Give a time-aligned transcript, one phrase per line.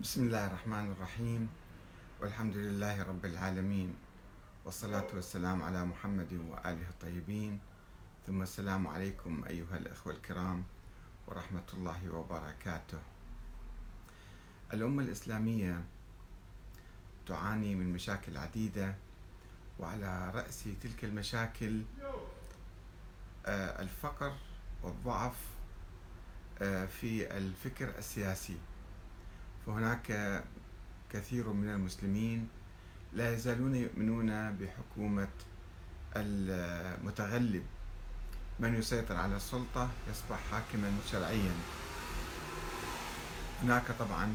[0.00, 1.48] بسم الله الرحمن الرحيم.
[2.20, 3.94] والحمد لله رب العالمين.
[4.64, 7.60] والصلاة والسلام على محمد وآله الطيبين.
[8.26, 10.64] ثم السلام عليكم أيها الأخوة الكرام
[11.28, 12.98] ورحمة الله وبركاته.
[14.72, 15.84] الأمة الإسلامية
[17.26, 18.94] تعاني من مشاكل عديدة
[19.78, 21.82] وعلى رأس تلك المشاكل
[23.46, 24.32] آه، الفقر
[24.82, 25.36] والضعف
[26.62, 28.58] آه، في الفكر السياسي.
[29.70, 30.42] فهناك
[31.10, 32.48] كثير من المسلمين
[33.12, 35.28] لا يزالون يؤمنون بحكومة
[36.16, 37.62] المتغلب.
[38.60, 41.52] من يسيطر على السلطة يصبح حاكما شرعيا.
[43.62, 44.34] هناك طبعا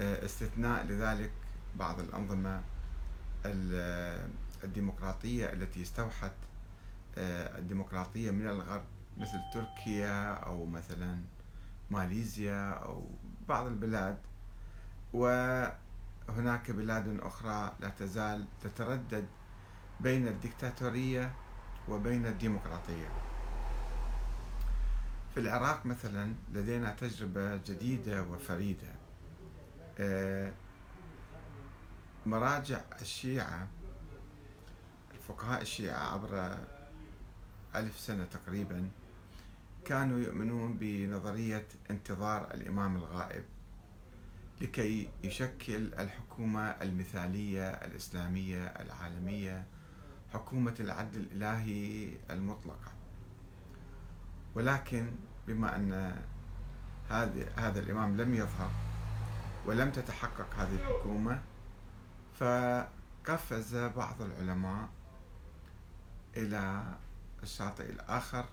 [0.00, 1.32] آه، استثناء لذلك
[1.76, 2.62] بعض الأنظمة
[4.64, 6.32] الديمقراطية التي استوحت
[7.18, 8.84] آه، الديمقراطية من الغرب
[9.18, 11.20] مثل تركيا أو مثلا
[11.90, 13.10] ماليزيا أو
[13.48, 14.18] بعض البلاد.
[15.12, 19.26] وهناك بلاد أخرى لا تزال تتردد
[20.00, 21.32] بين الدكتاتورية
[21.88, 23.08] وبين الديمقراطية.
[25.34, 28.92] في العراق مثلا لدينا تجربة جديدة وفريدة.
[29.98, 30.52] آه،
[32.26, 33.68] مراجع الشيعة
[35.14, 36.58] الفقهاء الشيعة عبر
[37.74, 38.88] ألف سنة تقريبا
[39.84, 43.44] كانوا يؤمنون بنظرية انتظار الإمام الغائب.
[44.60, 49.66] لكي يشكل الحكومة المثالية الإسلامية العالمية
[50.32, 52.92] حكومة العدل الإلهي المطلقة.
[54.54, 55.10] ولكن
[55.46, 56.22] بما أن
[57.56, 58.70] هذا الإمام لم يظهر
[59.66, 61.42] ولم تتحقق هذه الحكومة
[62.34, 64.88] فقفز بعض العلماء
[66.36, 66.82] إلى
[67.42, 68.46] الشاطئ الآخر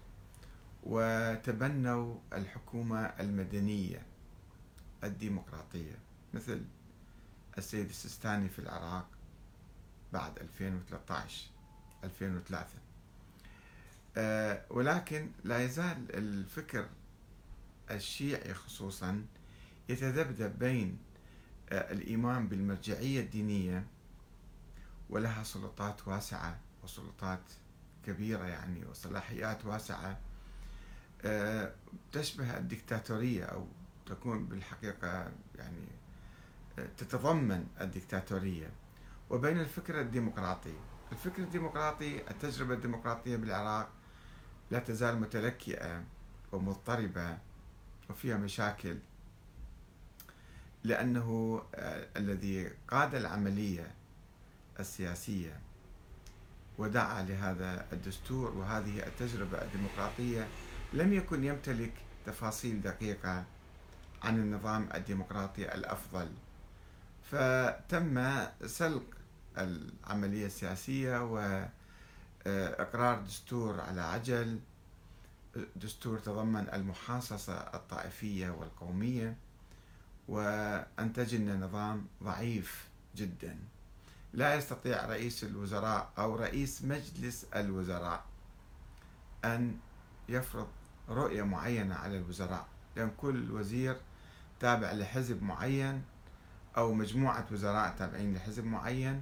[0.84, 4.02] وتبنوا الحكومة المدنية.
[5.03, 5.99] الديمقراطية
[6.33, 6.61] مثل
[7.57, 9.07] السيد السيستاني في العراق
[10.13, 11.45] بعد 2013
[12.03, 12.67] 2003
[14.17, 16.89] أه ولكن لا يزال الفكر
[17.91, 19.25] الشيعي خصوصا
[19.89, 20.97] يتذبذب بين
[21.69, 23.88] أه الإيمان بالمرجعية الدينية
[25.09, 27.41] ولها سلطات واسعة وسلطات
[28.05, 30.19] كبيرة يعني وصلاحيات واسعة
[31.25, 31.73] أه
[32.11, 33.67] تشبه الدكتاتورية أو
[34.05, 35.88] تكون بالحقيقة يعني
[36.97, 38.69] تتضمن الدكتاتورية.
[39.29, 40.73] وبين الفكر الديمقراطي.
[41.11, 43.89] الفكر الديمقراطي التجربة الديمقراطية بالعراق
[44.71, 46.03] لا تزال متلكئة
[46.51, 47.38] ومضطربة
[48.09, 48.97] وفيها مشاكل.
[50.83, 51.61] لأنه
[52.17, 53.91] الذي قاد العملية
[54.79, 55.59] السياسية
[56.77, 60.47] ودعا لهذا الدستور وهذه التجربة الديمقراطية
[60.93, 61.93] لم يكن يمتلك
[62.25, 63.45] تفاصيل دقيقة
[64.24, 66.30] عن النظام الديمقراطي الأفضل.
[67.31, 69.03] فتم سلق
[69.58, 71.24] العملية السياسية
[72.46, 74.59] واقرار دستور على عجل.
[75.76, 79.38] دستور تضمن المحاصصة الطائفية والقومية
[80.28, 83.58] وانتج لنا نظام ضعيف جدا.
[84.34, 88.26] لا يستطيع رئيس الوزراء أو رئيس مجلس الوزراء
[89.46, 89.78] أن
[90.30, 90.68] يفرض
[91.09, 92.68] رؤية معينة على الوزراء.
[92.95, 93.97] لأن كل وزير
[94.59, 96.03] تابع لحزب معين
[96.78, 99.22] أو مجموعة وزراء تابعين لحزب معين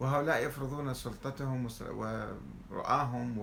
[0.00, 1.68] وهؤلاء يفرضون سلطتهم
[2.70, 3.38] ورؤاهم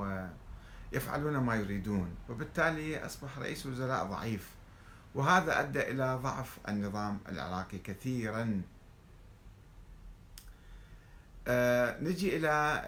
[0.94, 4.50] ويفعلون ما يريدون وبالتالي أصبح رئيس وزراء ضعيف
[5.16, 8.62] وهذا أدى إلى ضعف النظام العراقي كثيرا.
[11.48, 12.84] آه نجي إلى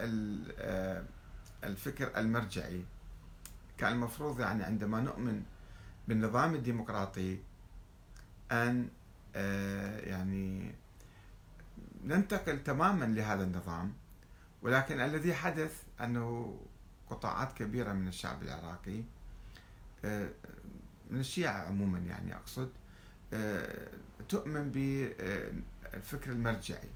[0.60, 1.04] آه،
[1.64, 2.84] الفكر المرجعي.
[3.78, 5.44] كان المفروض يعني عندما نؤمن
[6.10, 7.40] بالنظام الديمقراطي
[8.52, 8.90] أن
[9.36, 10.76] آه، يعني
[12.04, 13.94] ننتقل تماما لهذا النظام
[14.62, 16.58] ولكن الذي حدث أنه
[17.10, 19.04] قطاعات كبيرة من الشعب العراقي
[20.06, 20.30] آه،
[21.10, 22.70] من الشيعة عموما يعني أقصد
[23.34, 23.88] آه،
[24.30, 26.90] تؤمن بالفكر المرجعي.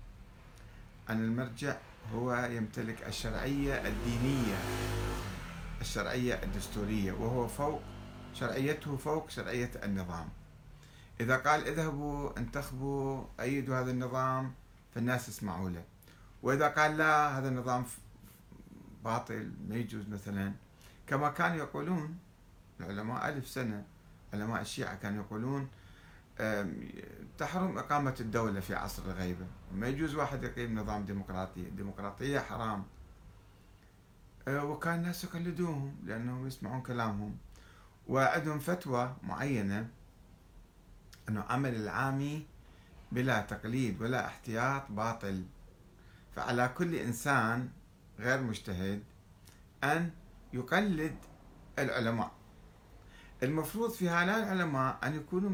[1.09, 1.77] أن المرجع
[2.13, 4.57] هو يمتلك الشرعية الدينية
[5.81, 7.81] الشرعية الدستورية وهو فوق
[8.33, 10.29] شرعيته فوق شرعية النظام.
[11.19, 14.53] إذا قال اذهبوا انتخبوا أيدوا هذا النظام
[14.95, 15.83] فالناس يسمعوا له.
[16.43, 17.85] وإذا قال لا هذا النظام
[19.03, 20.53] باطل ما يجوز مثلا.
[21.07, 22.17] كما كانوا يقولون
[22.79, 23.85] العلماء ألف سنة
[24.33, 25.67] علماء الشيعة كانوا يقولون
[27.37, 29.45] تحرم إقامة الدولة في عصر الغيبة.
[29.75, 32.83] ما يجوز واحد يقيم نظام ديمقراطي الديمقراطية حرام.
[34.47, 37.37] أه، وكان الناس يقلدوهم لأنهم يسمعون كلامهم.
[38.07, 39.89] وعندهم فتوى معينة
[41.29, 42.45] أنه عمل العامي
[43.11, 45.43] بلا تقليد ولا احتياط باطل.
[46.35, 47.69] فعلى كل إنسان
[48.19, 49.03] غير مجتهد
[49.83, 50.11] أن
[50.53, 51.15] يقلد
[51.79, 52.31] العلماء.
[53.43, 55.49] المفروض في هؤلاء العلماء أن يكونوا